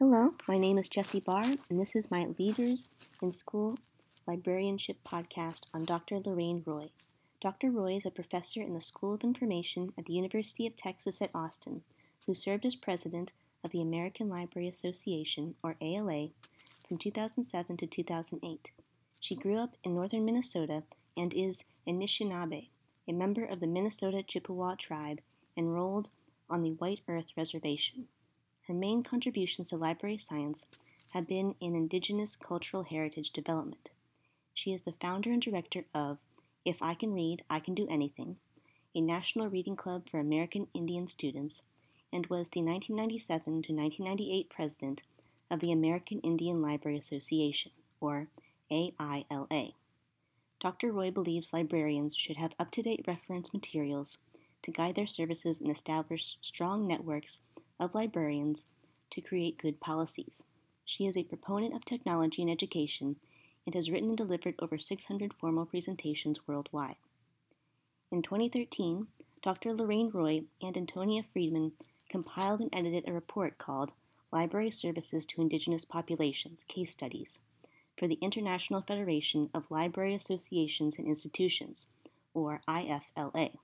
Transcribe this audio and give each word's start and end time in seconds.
Hello, 0.00 0.34
my 0.48 0.58
name 0.58 0.76
is 0.76 0.88
Jessie 0.88 1.20
Barr, 1.20 1.44
and 1.70 1.78
this 1.78 1.94
is 1.94 2.10
my 2.10 2.26
Leaders 2.36 2.88
in 3.22 3.30
School 3.30 3.78
Librarianship 4.26 4.96
podcast 5.04 5.68
on 5.72 5.84
Dr. 5.84 6.16
Loriene 6.18 6.64
Roy. 6.66 6.90
Dr. 7.40 7.70
Roy 7.70 7.98
is 7.98 8.04
a 8.04 8.10
professor 8.10 8.60
in 8.60 8.74
the 8.74 8.80
School 8.80 9.14
of 9.14 9.22
Information 9.22 9.92
at 9.96 10.06
the 10.06 10.12
University 10.12 10.66
of 10.66 10.74
Texas 10.74 11.22
at 11.22 11.30
Austin, 11.32 11.82
who 12.26 12.34
served 12.34 12.66
as 12.66 12.74
president 12.74 13.32
of 13.62 13.70
the 13.70 13.80
American 13.80 14.28
Library 14.28 14.66
Association, 14.66 15.54
or 15.62 15.76
ALA, 15.80 16.30
from 16.88 16.98
2007 16.98 17.76
to 17.76 17.86
2008. 17.86 18.72
She 19.20 19.36
grew 19.36 19.60
up 19.60 19.76
in 19.84 19.94
northern 19.94 20.24
Minnesota 20.24 20.82
and 21.16 21.32
is 21.32 21.62
Anishinaabe, 21.86 22.66
a 23.06 23.12
member 23.12 23.44
of 23.44 23.60
the 23.60 23.68
Minnesota 23.68 24.24
Chippewa 24.24 24.74
tribe 24.74 25.20
enrolled 25.56 26.10
on 26.50 26.62
the 26.62 26.72
White 26.72 27.02
Earth 27.06 27.30
Reservation. 27.36 28.08
Her 28.66 28.74
main 28.74 29.02
contributions 29.02 29.68
to 29.68 29.76
library 29.76 30.16
science 30.16 30.64
have 31.12 31.26
been 31.26 31.54
in 31.60 31.74
Indigenous 31.74 32.34
cultural 32.34 32.84
heritage 32.84 33.30
development. 33.30 33.90
She 34.54 34.72
is 34.72 34.82
the 34.82 34.94
founder 35.00 35.30
and 35.30 35.42
director 35.42 35.84
of 35.94 36.20
If 36.64 36.80
I 36.80 36.94
Can 36.94 37.12
Read, 37.12 37.44
I 37.50 37.60
Can 37.60 37.74
Do 37.74 37.86
Anything, 37.88 38.38
a 38.94 39.02
national 39.02 39.48
reading 39.48 39.76
club 39.76 40.08
for 40.08 40.18
American 40.18 40.68
Indian 40.72 41.08
students, 41.08 41.62
and 42.10 42.26
was 42.26 42.48
the 42.48 42.62
1997 42.62 43.44
to 43.44 43.72
1998 43.72 44.48
president 44.48 45.02
of 45.50 45.60
the 45.60 45.72
American 45.72 46.20
Indian 46.20 46.62
Library 46.62 46.96
Association, 46.96 47.72
or 48.00 48.28
AILA. 48.70 49.74
Dr. 50.60 50.90
Roy 50.90 51.10
believes 51.10 51.52
librarians 51.52 52.16
should 52.16 52.36
have 52.38 52.54
up 52.58 52.70
to 52.70 52.82
date 52.82 53.04
reference 53.06 53.52
materials 53.52 54.16
to 54.62 54.70
guide 54.70 54.94
their 54.94 55.06
services 55.06 55.60
and 55.60 55.70
establish 55.70 56.38
strong 56.40 56.88
networks 56.88 57.40
of 57.78 57.94
librarians 57.94 58.66
to 59.10 59.20
create 59.20 59.58
good 59.58 59.80
policies. 59.80 60.42
She 60.84 61.06
is 61.06 61.16
a 61.16 61.24
proponent 61.24 61.74
of 61.74 61.84
technology 61.84 62.42
in 62.42 62.50
education 62.50 63.16
and 63.66 63.74
has 63.74 63.90
written 63.90 64.10
and 64.10 64.18
delivered 64.18 64.54
over 64.58 64.78
600 64.78 65.32
formal 65.32 65.66
presentations 65.66 66.46
worldwide. 66.46 66.96
In 68.10 68.22
2013, 68.22 69.06
Dr. 69.42 69.70
Loriene 69.70 70.12
Roy 70.12 70.42
and 70.62 70.76
Antonia 70.76 71.22
Frydman 71.22 71.72
compiled 72.08 72.60
and 72.60 72.70
edited 72.72 73.08
a 73.08 73.12
report 73.12 73.58
called 73.58 73.92
Library 74.30 74.70
Services 74.70 75.24
to 75.26 75.40
Indigenous 75.40 75.84
Populations 75.84 76.64
Case 76.64 76.90
Studies 76.90 77.38
for 77.96 78.08
the 78.08 78.18
International 78.20 78.82
Federation 78.82 79.48
of 79.54 79.70
Library 79.70 80.14
Associations 80.14 80.98
and 80.98 81.06
Institutions, 81.06 81.86
or 82.32 82.60
IFLA. 82.68 83.56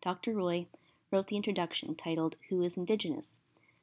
Dr. 0.00 0.32
Roy 0.32 0.66
wrote 1.10 1.28
the 1.28 1.36
introduction 1.36 1.94
titled 1.94 2.36
Who 2.48 2.62
is 2.62 2.76
Indigenous, 2.76 3.38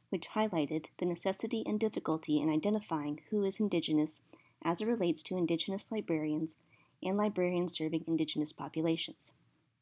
which 0.09 0.30
highlighted 0.30 0.88
the 0.97 1.05
necessity 1.05 1.63
and 1.66 1.80
difficulty 1.80 2.39
in 2.39 2.50
identifying 2.50 3.22
who 3.30 3.44
is 3.44 3.59
Indigenous 3.59 4.22
as 4.63 4.81
it 4.81 4.88
relates 4.88 5.23
to 5.23 5.38
Indigenous 5.38 5.91
librarians 5.91 6.58
and 7.03 7.17
librarians 7.17 7.75
serving 7.75 8.03
Indigenous 8.08 8.52
populations. 8.52 9.31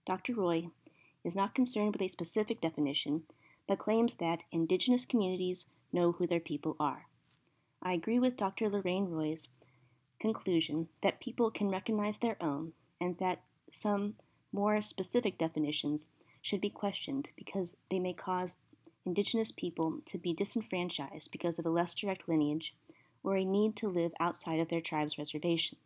Dr. 0.06 0.34
Roy 0.34 0.70
is 1.24 1.36
not 1.36 1.56
concerned 1.56 1.94
with 1.94 2.02
a 2.02 2.08
specific 2.08 2.62
definition, 2.62 3.24
but 3.68 3.80
claims 3.80 4.16
that 4.16 4.44
Indigenous 4.52 5.06
communities 5.06 5.66
know 5.92 6.14
who 6.14 6.28
their 6.28 6.40
people 6.40 6.76
are. 6.80 7.08
I 7.82 7.94
agree 7.94 8.20
with 8.20 8.38
Dr. 8.38 8.70
Loriene 8.70 9.10
Roy's 9.10 9.48
conclusion 10.20 10.90
that 11.02 11.22
people 11.22 11.50
can 11.50 11.70
recognize 11.70 12.18
their 12.18 12.38
own 12.42 12.74
and 13.00 13.18
that 13.20 13.42
some 13.72 14.16
more 14.52 14.82
specific 14.82 15.38
definitions 15.38 16.08
should 16.42 16.62
be 16.62 16.70
questioned 16.70 17.32
because 17.36 17.76
they 17.90 18.00
may 18.00 18.14
cause 18.14 18.58
Indigenous 19.06 19.52
people 19.52 20.00
to 20.06 20.18
be 20.18 20.34
disenfranchised 20.34 21.32
because 21.32 21.58
of 21.58 21.66
a 21.66 21.70
less 21.70 21.94
direct 21.94 22.28
lineage 22.28 22.76
or 23.24 23.36
a 23.36 23.46
need 23.46 23.76
to 23.78 23.88
live 23.88 24.12
outside 24.20 24.60
of 24.60 24.70
their 24.70 24.82
tribe's 24.82 25.18
reservations. 25.18 25.82